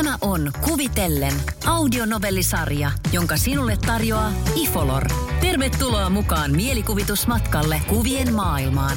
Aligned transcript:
Tämä 0.00 0.18
on 0.20 0.52
Kuvitellen 0.68 1.32
audionovellisarja, 1.66 2.90
jonka 3.12 3.36
sinulle 3.36 3.78
tarjoaa 3.86 4.32
Ifolor. 4.54 5.04
Tervetuloa 5.40 6.10
mukaan 6.10 6.56
mielikuvitusmatkalle 6.56 7.82
kuvien 7.88 8.34
maailmaan. 8.34 8.96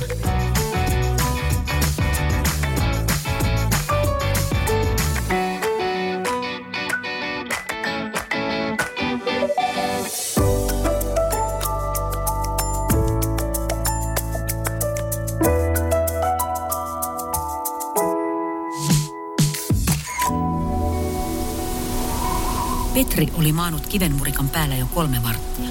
Petri 22.94 23.28
oli 23.34 23.52
maanut 23.52 23.88
kivenmurikan 23.88 24.50
päällä 24.50 24.76
jo 24.76 24.86
kolme 24.94 25.24
varttia. 25.24 25.70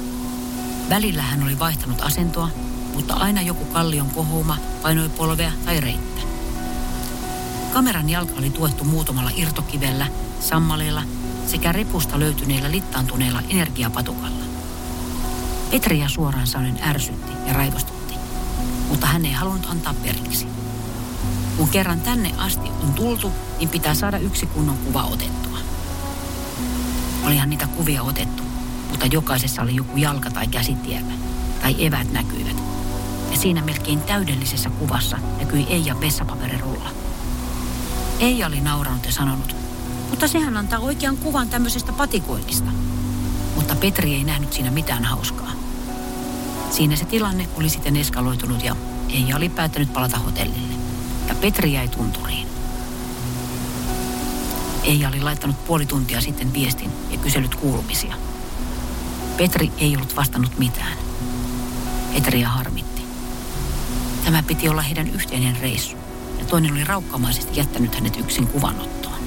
Välillä 0.88 1.22
hän 1.22 1.42
oli 1.42 1.58
vaihtanut 1.58 2.00
asentoa, 2.00 2.48
mutta 2.94 3.14
aina 3.14 3.42
joku 3.42 3.64
kallion 3.64 4.10
kohouma 4.10 4.56
painoi 4.82 5.08
polvea 5.08 5.52
tai 5.64 5.80
reittä. 5.80 6.22
Kameran 7.72 8.10
jalka 8.10 8.32
oli 8.38 8.50
tuettu 8.50 8.84
muutamalla 8.84 9.30
irtokivellä, 9.36 10.06
sammaleilla 10.40 11.02
sekä 11.46 11.72
repusta 11.72 12.20
löytyneellä 12.20 12.70
littaantuneella 12.70 13.42
energiapatukalla. 13.48 14.44
Petriä 15.70 16.08
suoraan 16.08 16.46
sanoen 16.46 16.78
ärsytti 16.82 17.32
ja 17.46 17.52
raivostutti, 17.52 18.14
mutta 18.88 19.06
hän 19.06 19.26
ei 19.26 19.32
halunnut 19.32 19.70
antaa 19.70 19.94
periksi. 19.94 20.46
Kun 21.56 21.68
kerran 21.68 22.00
tänne 22.00 22.32
asti 22.38 22.68
on 22.82 22.92
tultu, 22.94 23.32
niin 23.58 23.68
pitää 23.68 23.94
saada 23.94 24.18
yksi 24.18 24.46
kunnon 24.46 24.76
kuva 24.76 25.02
otettua. 25.02 25.51
Olihan 27.26 27.50
niitä 27.50 27.66
kuvia 27.66 28.02
otettu, 28.02 28.42
mutta 28.90 29.06
jokaisessa 29.06 29.62
oli 29.62 29.76
joku 29.76 29.96
jalka 29.96 30.30
tai 30.30 30.46
käsitiellä, 30.46 31.12
tai 31.62 31.86
evät 31.86 32.12
näkyivät. 32.12 32.56
Ja 33.30 33.36
siinä 33.38 33.62
melkein 33.62 34.00
täydellisessä 34.00 34.70
kuvassa 34.70 35.18
näkyi 35.38 35.66
Eijan 35.68 36.00
vessapaperirulla. 36.00 36.90
Eija 38.20 38.46
oli 38.46 38.60
nauranut 38.60 39.06
ja 39.06 39.12
sanonut, 39.12 39.56
mutta 40.10 40.28
sehän 40.28 40.56
antaa 40.56 40.78
oikean 40.78 41.16
kuvan 41.16 41.48
tämmöisestä 41.48 41.92
patikoinnista. 41.92 42.70
Mutta 43.56 43.76
Petri 43.76 44.14
ei 44.14 44.24
nähnyt 44.24 44.52
siinä 44.52 44.70
mitään 44.70 45.04
hauskaa. 45.04 45.52
Siinä 46.70 46.96
se 46.96 47.04
tilanne 47.04 47.48
oli 47.56 47.68
sitten 47.68 47.96
eskaloitunut 47.96 48.64
ja 48.64 48.76
Eija 49.08 49.36
oli 49.36 49.48
päättänyt 49.48 49.92
palata 49.92 50.18
hotellille. 50.18 50.74
Ja 51.28 51.34
Petri 51.34 51.72
jäi 51.72 51.88
tunturiin. 51.88 52.51
Eija 54.82 55.08
oli 55.08 55.20
laittanut 55.20 55.64
puoli 55.66 55.86
tuntia 55.86 56.20
sitten 56.20 56.52
viestin 56.52 56.90
ja 57.10 57.18
kysellyt 57.18 57.54
kuulumisia. 57.54 58.14
Petri 59.36 59.72
ei 59.78 59.96
ollut 59.96 60.16
vastannut 60.16 60.58
mitään. 60.58 60.98
Petriä 62.14 62.48
harmitti. 62.48 63.02
Tämä 64.24 64.42
piti 64.42 64.68
olla 64.68 64.82
heidän 64.82 65.08
yhteinen 65.08 65.56
reissu, 65.60 65.96
ja 66.38 66.44
toinen 66.44 66.72
oli 66.72 66.84
raukkamaisesti 66.84 67.58
jättänyt 67.58 67.94
hänet 67.94 68.16
yksin 68.16 68.46
kuvanottoon. 68.46 69.18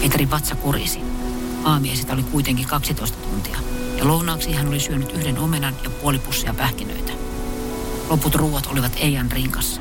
Petri 0.00 0.30
vatsa 0.30 0.54
kurisi. 0.54 1.00
Aamiaisista 1.64 2.12
oli 2.12 2.22
kuitenkin 2.22 2.66
12 2.66 3.18
tuntia, 3.18 3.58
ja 3.96 4.08
lounaaksi 4.08 4.52
hän 4.52 4.68
oli 4.68 4.80
syönyt 4.80 5.12
yhden 5.12 5.38
omenan 5.38 5.74
ja 5.84 5.90
puoli 5.90 6.18
pussia 6.18 6.54
pähkinöitä. 6.54 7.12
Loput 8.10 8.34
ruuat 8.34 8.66
olivat 8.66 8.92
Eijan 8.96 9.32
rinkassa. 9.32 9.80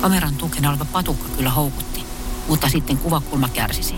Kameran 0.00 0.34
tukena 0.34 0.70
oleva 0.70 0.84
patukka 0.84 1.28
kyllä 1.36 1.50
houkutti, 1.50 1.91
mutta 2.48 2.68
sitten 2.68 2.98
kuvakulma 2.98 3.48
kärsisi. 3.48 3.94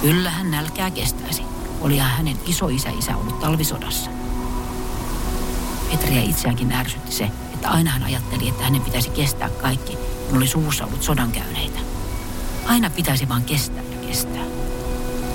Kyllä 0.00 0.30
hän 0.30 0.50
nälkää 0.50 0.90
kestäisi. 0.90 1.42
Olihan 1.80 2.10
hänen 2.10 2.38
isoisä-isä 2.46 3.16
ollut 3.16 3.40
talvisodassa. 3.40 4.10
Petriä 5.90 6.22
itseäänkin 6.22 6.72
ärsytti 6.72 7.12
se, 7.12 7.30
että 7.54 7.68
aina 7.70 7.90
hän 7.90 8.02
ajatteli, 8.02 8.48
että 8.48 8.64
hänen 8.64 8.82
pitäisi 8.82 9.10
kestää 9.10 9.48
kaikki, 9.48 9.96
kun 10.28 10.36
oli 10.36 10.46
suvussa 10.46 10.84
ollut 10.84 11.02
sodan 11.02 11.32
käyneitä. 11.32 11.78
Aina 12.66 12.90
pitäisi 12.90 13.28
vaan 13.28 13.44
kestää 13.44 13.82
ja 13.82 14.06
kestää. 14.08 14.44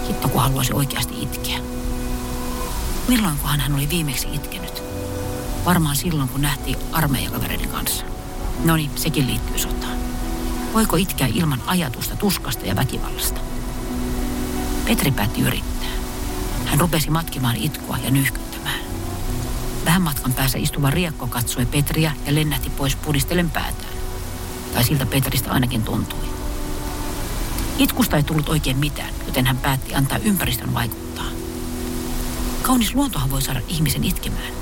Hitto, 0.07 0.27
kun 0.27 0.41
haluaisi 0.41 0.73
oikeasti 0.73 1.21
itkeä. 1.21 1.59
Milloinkohan 3.07 3.59
hän 3.59 3.75
oli 3.75 3.89
viimeksi 3.89 4.27
itkenyt? 4.33 4.83
Varmaan 5.65 5.95
silloin, 5.95 6.29
kun 6.29 6.41
nähtiin 6.41 6.77
armeijakavereiden 6.91 7.69
kanssa. 7.69 8.05
No 8.63 8.75
niin, 8.75 8.91
sekin 8.95 9.27
liittyy 9.27 9.59
sotaan. 9.59 10.00
Voiko 10.73 10.95
itkeä 10.95 11.27
ilman 11.33 11.61
ajatusta 11.65 12.15
tuskasta 12.15 12.65
ja 12.65 12.75
väkivallasta? 12.75 13.41
Petri 14.85 15.11
päätti 15.11 15.41
yrittää. 15.41 15.89
Hän 16.65 16.79
rupesi 16.79 17.09
matkimaan 17.09 17.55
itkua 17.55 17.97
ja 17.97 18.11
nyhkyttämään. 18.11 18.79
Vähän 19.85 20.01
matkan 20.01 20.33
päässä 20.33 20.57
istuva 20.57 20.89
Riekko 20.89 21.27
katsoi 21.27 21.65
Petriä 21.65 22.11
ja 22.25 22.35
lennähti 22.35 22.69
pois 22.69 22.95
pudistellen 22.95 23.49
päätään. 23.49 23.93
Tai 24.73 24.83
siltä 24.83 25.05
Petristä 25.05 25.51
ainakin 25.51 25.83
tuntui. 25.83 26.25
Itkusta 27.77 28.17
ei 28.17 28.23
tullut 28.23 28.49
oikein 28.49 28.77
mitään, 28.77 29.13
joten 29.25 29.45
hän 29.45 29.57
päätti 29.57 29.95
antaa 29.95 30.17
ympäristön 30.17 30.73
vaikuttaa. 30.73 31.25
Kaunis 32.61 32.95
luontohan 32.95 33.31
voi 33.31 33.41
saada 33.41 33.61
ihmisen 33.67 34.03
itkemään. 34.03 34.53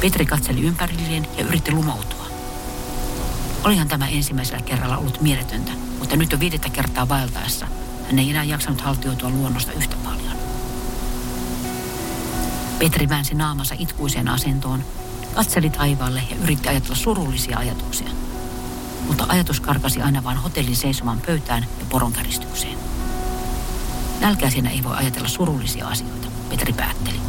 Petri 0.00 0.26
katseli 0.26 0.60
ympärilleen 0.62 1.28
ja 1.38 1.44
yritti 1.44 1.72
lumoutua. 1.72 2.23
Olihan 3.64 3.88
tämä 3.88 4.08
ensimmäisellä 4.08 4.62
kerralla 4.62 4.96
ollut 4.96 5.20
mieletöntä, 5.20 5.72
mutta 5.98 6.16
nyt 6.16 6.32
jo 6.32 6.40
viidettä 6.40 6.68
kertaa 6.68 7.08
vaeltaessa 7.08 7.66
hän 8.06 8.18
ei 8.18 8.30
enää 8.30 8.44
jaksanut 8.44 8.80
haltioitua 8.80 9.30
luonnosta 9.30 9.72
yhtä 9.72 9.96
paljon. 10.04 10.36
Petri 12.78 13.08
väänsi 13.08 13.34
naamansa 13.34 13.74
itkuiseen 13.78 14.28
asentoon, 14.28 14.84
katseli 15.34 15.70
taivaalle 15.70 16.22
ja 16.30 16.36
yritti 16.36 16.68
ajatella 16.68 16.96
surullisia 16.96 17.58
ajatuksia. 17.58 18.08
Mutta 19.06 19.26
ajatus 19.28 19.60
karkasi 19.60 20.02
aina 20.02 20.24
vain 20.24 20.38
hotellin 20.38 20.76
seisomaan 20.76 21.20
pöytään 21.26 21.66
ja 21.78 21.86
poronkäristykseen. 21.88 22.78
Nälkäisenä 24.20 24.70
ei 24.70 24.84
voi 24.84 24.96
ajatella 24.96 25.28
surullisia 25.28 25.88
asioita, 25.88 26.28
Petri 26.48 26.72
päätteli. 26.72 27.20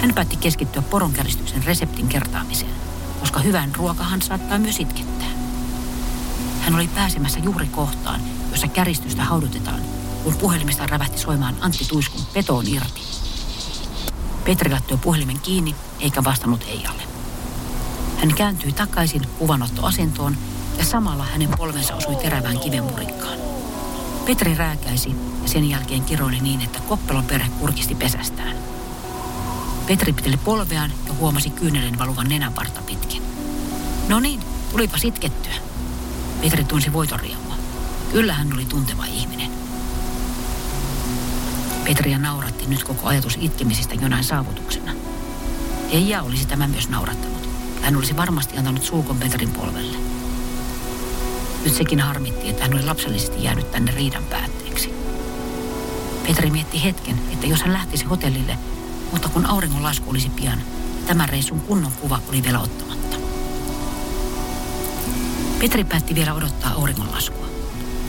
Hän 0.00 0.14
päätti 0.14 0.36
keskittyä 0.36 0.82
poronkäristyksen 0.82 1.64
reseptin 1.64 2.08
kertaamiseen, 2.08 2.72
koska 3.24 3.40
hyvän 3.40 3.74
ruokahan 3.74 4.22
saattaa 4.22 4.58
myös 4.58 4.80
itkettää. 4.80 5.28
Hän 6.60 6.74
oli 6.74 6.88
pääsemässä 6.88 7.38
juuri 7.38 7.66
kohtaan, 7.66 8.20
jossa 8.50 8.68
käristystä 8.68 9.24
haudutetaan, 9.24 9.80
kun 10.24 10.36
puhelimesta 10.36 10.86
rävähti 10.86 11.18
soimaan 11.18 11.56
Antti 11.60 11.84
Tuiskun 11.84 12.20
petoon 12.34 12.66
irti. 12.68 13.00
Petri 14.44 14.70
laittoi 14.70 14.98
puhelimen 14.98 15.40
kiinni 15.40 15.74
eikä 16.00 16.24
vastannut 16.24 16.64
Eijalle. 16.68 17.02
Hän 18.18 18.34
kääntyi 18.34 18.72
takaisin 18.72 19.22
kuvanottoasentoon 19.38 20.36
ja 20.78 20.84
samalla 20.84 21.24
hänen 21.24 21.50
polvensa 21.56 21.94
osui 21.94 22.16
terävään 22.16 22.58
kivenmurikkaan. 22.58 23.38
Petri 24.26 24.54
rääkäisi 24.54 25.16
ja 25.42 25.48
sen 25.48 25.70
jälkeen 25.70 26.04
kiroili 26.04 26.40
niin, 26.40 26.60
että 26.60 26.80
Koppelon 26.80 27.24
perhe 27.24 27.50
kurkisti 27.60 27.94
pesästään. 27.94 28.73
Petri 29.86 30.12
piteli 30.12 30.36
polveaan 30.36 30.92
ja 31.06 31.12
huomasi 31.14 31.50
kyynelen 31.50 31.98
valuvan 31.98 32.28
nenänvarta 32.28 32.80
pitkin. 32.82 33.22
No 34.08 34.20
niin, 34.20 34.40
tulipa 34.70 34.98
sitkettyä. 34.98 35.52
Petri 36.40 36.64
tunsi 36.64 36.92
voitoriamua. 36.92 37.54
Kyllä 38.12 38.32
hän 38.32 38.52
oli 38.54 38.64
tunteva 38.64 39.04
ihminen. 39.04 39.50
Petria 41.84 42.18
nauratti 42.18 42.66
nyt 42.66 42.84
koko 42.84 43.08
ajatus 43.08 43.38
itkemisestä 43.40 43.94
jonain 43.94 44.24
saavutuksena. 44.24 44.92
Eija 45.90 46.22
olisi 46.22 46.46
tämä 46.46 46.68
myös 46.68 46.88
naurattanut. 46.88 47.48
Hän 47.82 47.96
olisi 47.96 48.16
varmasti 48.16 48.58
antanut 48.58 48.82
suukon 48.82 49.16
Petrin 49.16 49.50
polvelle. 49.50 49.96
Nyt 51.64 51.74
sekin 51.74 52.00
harmitti, 52.00 52.48
että 52.48 52.62
hän 52.62 52.74
oli 52.74 52.84
lapsellisesti 52.84 53.44
jäänyt 53.44 53.70
tänne 53.70 53.92
riidan 53.92 54.24
päätteeksi. 54.24 54.94
Petri 56.26 56.50
mietti 56.50 56.84
hetken, 56.84 57.20
että 57.32 57.46
jos 57.46 57.62
hän 57.62 57.72
lähtisi 57.72 58.04
hotellille, 58.04 58.58
mutta 59.14 59.28
kun 59.28 59.46
auringonlasku 59.46 60.10
olisi 60.10 60.30
pian, 60.30 60.58
tämän 61.06 61.28
reissun 61.28 61.60
kunnon 61.60 61.92
kuva 61.92 62.20
oli 62.28 62.42
vielä 62.42 62.60
ottamatta. 62.60 63.16
Petri 65.58 65.84
päätti 65.84 66.14
vielä 66.14 66.34
odottaa 66.34 66.72
auringonlaskua. 66.72 67.46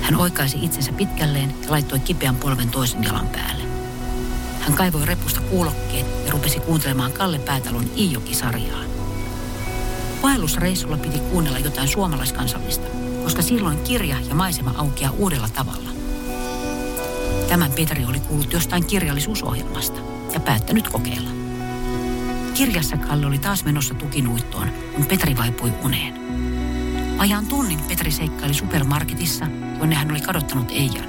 Hän 0.01 0.15
oikaisi 0.15 0.57
itsensä 0.61 0.91
pitkälleen 0.91 1.55
ja 1.63 1.71
laittoi 1.71 1.99
kipeän 1.99 2.35
polven 2.35 2.69
toisen 2.69 3.03
jalan 3.03 3.27
päälle. 3.27 3.63
Hän 4.59 4.73
kaivoi 4.73 5.05
repusta 5.05 5.41
kuulokkeet 5.41 6.05
ja 6.25 6.31
rupesi 6.31 6.59
kuuntelemaan 6.59 7.11
Kalle 7.11 7.39
Päätalon 7.39 7.89
Iijoki-sarjaa. 7.97 8.81
Vaellusreissulla 10.23 10.97
piti 10.97 11.19
kuunnella 11.19 11.59
jotain 11.59 11.87
suomalaiskansallista, 11.87 12.87
koska 13.23 13.41
silloin 13.41 13.77
kirja 13.77 14.17
ja 14.29 14.35
maisema 14.35 14.73
aukeaa 14.77 15.11
uudella 15.11 15.49
tavalla. 15.49 15.89
Tämän 17.49 17.71
Petri 17.71 18.05
oli 18.05 18.19
kuullut 18.19 18.53
jostain 18.53 18.85
kirjallisuusohjelmasta 18.85 20.14
ja 20.35 20.39
päättänyt 20.39 20.87
kokeilla. 20.87 21.29
Kirjassa 22.53 22.97
Kalle 22.97 23.25
oli 23.25 23.37
taas 23.37 23.65
menossa 23.65 23.93
tukinuittoon, 23.93 24.67
kun 24.95 25.05
Petri 25.05 25.37
vaipui 25.37 25.73
uneen. 25.83 26.13
Ajan 27.17 27.45
tunnin 27.45 27.79
Petri 27.79 28.11
seikkaili 28.11 28.53
supermarketissa, 28.53 29.45
jonne 29.79 29.95
hän 29.95 30.11
oli 30.11 30.21
kadottanut 30.21 30.71
Eijan. 30.71 31.05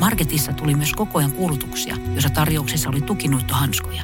Marketissa 0.00 0.52
tuli 0.52 0.74
myös 0.74 0.92
koko 0.92 1.18
ajan 1.18 1.32
kuulutuksia, 1.32 1.96
joissa 2.12 2.30
tarjouksessa 2.30 2.88
oli 2.88 3.00
tukinuittohanskoja. 3.00 4.02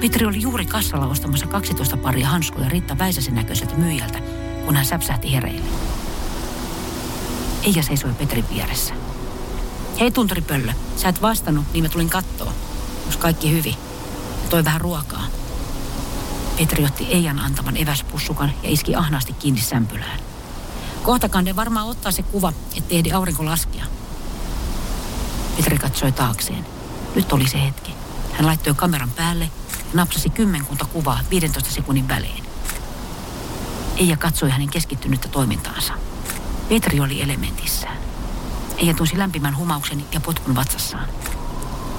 Petri 0.00 0.26
oli 0.26 0.42
juuri 0.42 0.66
kassalla 0.66 1.06
ostamassa 1.06 1.46
12 1.46 1.96
paria 1.96 2.28
hanskoja 2.28 2.68
Riitta 2.68 2.98
Väisäsen 2.98 3.34
näköiseltä 3.34 3.74
myyjältä, 3.74 4.18
kun 4.64 4.76
hän 4.76 4.84
säpsähti 4.84 5.32
hereille. 5.32 5.66
Eija 7.62 7.82
seisoi 7.82 8.12
Petrin 8.12 8.44
vieressä. 8.54 8.94
Hei 10.00 10.10
tunturipöllö, 10.10 10.72
sä 10.96 11.08
et 11.08 11.22
vastannut, 11.22 11.64
niin 11.72 11.84
mä 11.84 11.88
tulin 11.88 12.10
kattoo. 12.10 12.52
Jos 13.08 13.16
kaikki 13.16 13.52
hyvin. 13.52 13.74
Toi 14.50 14.64
vähän 14.64 14.80
ruokaa. 14.80 15.26
Petri 16.58 16.84
otti 16.84 17.04
Eijan 17.04 17.38
antaman 17.38 17.76
eväspussukan 17.76 18.52
ja 18.62 18.70
iski 18.70 18.94
ahnaasti 18.94 19.32
kiinni 19.32 19.60
sämpylään. 19.60 20.20
Kohta 21.02 21.28
Kande 21.28 21.56
varmaan 21.56 21.86
ottaa 21.86 22.12
se 22.12 22.22
kuva, 22.22 22.52
ettei 22.76 22.98
ehdi 22.98 23.12
aurinko 23.12 23.44
laskea. 23.44 23.84
Petri 25.56 25.78
katsoi 25.78 26.12
taakseen. 26.12 26.66
Nyt 27.14 27.32
oli 27.32 27.48
se 27.48 27.62
hetki. 27.62 27.94
Hän 28.32 28.46
laittoi 28.46 28.74
kameran 28.74 29.10
päälle 29.10 29.44
ja 29.44 29.50
napsasi 29.94 30.30
kymmenkunta 30.30 30.84
kuvaa 30.84 31.20
15 31.30 31.70
sekunnin 31.70 32.08
välein. 32.08 32.44
Eija 33.96 34.16
katsoi 34.16 34.50
hänen 34.50 34.70
keskittynyttä 34.70 35.28
toimintaansa. 35.28 35.92
Petri 36.68 37.00
oli 37.00 37.22
elementissään. 37.22 37.96
Eija 38.76 38.94
tunsi 38.94 39.18
lämpimän 39.18 39.56
humauksen 39.56 40.04
ja 40.12 40.20
potkun 40.20 40.56
vatsassaan. 40.56 41.08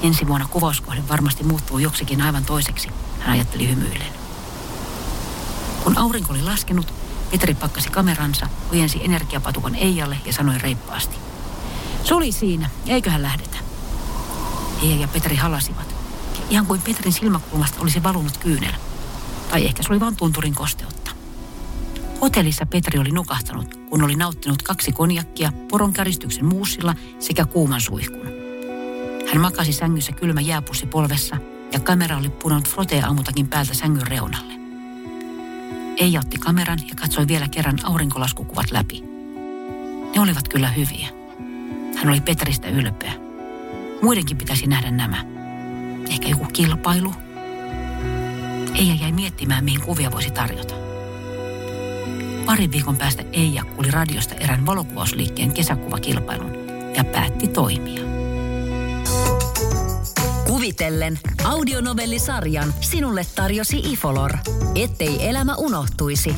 Ensi 0.04 0.28
vuonna 0.28 0.48
kuvauskohde 0.48 1.04
varmasti 1.10 1.44
muuttuu 1.44 1.80
joksikin 1.80 2.22
aivan 2.22 2.46
toiseksi, 2.46 2.90
hän 3.19 3.30
ajatteli 3.30 3.69
hymyillen. 3.69 4.13
Kun 5.84 5.98
aurinko 5.98 6.34
oli 6.34 6.42
laskenut, 6.42 6.94
Petri 7.31 7.54
pakkasi 7.54 7.90
kameransa, 7.90 8.48
ojensi 8.72 9.06
energiapatukan 9.06 9.75
Eijalle 9.75 10.18
ja 10.25 10.34
sanoi 10.34 10.57
reippaasti. 10.57 11.16
Se 12.04 12.13
oli 12.13 12.31
siinä, 12.31 12.69
eiköhän 12.88 13.22
lähdetä. 13.22 13.57
Eija 14.84 14.96
ja 14.96 15.07
Petri 15.07 15.36
halasivat. 15.36 15.96
Ihan 16.50 16.66
kuin 16.66 16.81
Petrin 16.81 17.13
silmäkulmasta 17.13 17.81
olisi 17.81 18.04
valunut 18.04 18.38
kyynel. 18.38 18.74
Tai 19.50 19.66
ehkä 19.66 19.84
se 19.84 19.92
oli 19.92 20.00
vain 20.00 20.16
tunturin 20.16 20.56
kosteutta. 20.56 21.12
Hotellissa 22.22 22.66
Petri 22.66 23.00
oli 23.00 23.12
nukahtanut, 23.12 23.75
kun 23.90 24.04
oli 24.04 24.16
nauttinut 24.16 24.62
kaksi 24.62 24.92
konjakkia, 24.92 25.51
poronkäristyksen 25.69 26.46
muussilla 26.46 26.96
sekä 27.19 27.46
kuuman 27.46 27.81
suihkun. 27.81 28.38
Hän 29.33 29.41
makasi 29.41 29.73
sängyssä 29.73 30.11
kylmä 30.11 30.41
jääpussi 30.41 30.85
polvessa 30.85 31.37
ja 31.71 31.79
kamera 31.79 32.17
oli 32.17 32.29
punonut 32.29 32.69
frotea-ammutakin 32.69 33.47
päältä 33.47 33.73
sängyn 33.73 34.07
reunalle. 34.07 34.53
Eija 35.97 36.19
otti 36.19 36.37
kameran 36.37 36.79
ja 36.87 36.95
katsoi 37.01 37.27
vielä 37.27 37.47
kerran 37.47 37.77
aurinkolaskukuvat 37.83 38.71
läpi. 38.71 39.03
Ne 40.15 40.21
olivat 40.21 40.47
kyllä 40.47 40.69
hyviä. 40.69 41.07
Hän 41.95 42.09
oli 42.09 42.21
Petristä 42.21 42.67
ylpeä. 42.67 43.13
Muidenkin 44.01 44.37
pitäisi 44.37 44.67
nähdä 44.67 44.91
nämä. 44.91 45.25
Ehkä 46.09 46.29
joku 46.29 46.45
kilpailu. 46.53 47.13
Eija 48.75 48.95
jäi 48.95 49.11
miettimään, 49.11 49.63
mihin 49.63 49.81
kuvia 49.81 50.11
voisi 50.11 50.31
tarjota. 50.31 50.75
Parin 52.45 52.71
viikon 52.71 52.97
päästä 52.97 53.23
Eija 53.33 53.63
kuuli 53.63 53.91
radiosta 53.91 54.35
erään 54.35 54.65
valokuvausliikkeen 54.65 55.53
kesäkuvakilpailun 55.53 56.51
ja 56.95 57.03
päätti 57.03 57.47
toimia. 57.47 58.08
Kuvitellen 60.59 61.19
audionovellisarjan 61.44 62.73
sinulle 62.81 63.25
tarjosi 63.35 63.79
Ifolor, 63.79 64.31
ettei 64.75 65.27
elämä 65.27 65.56
unohtuisi. 65.56 66.35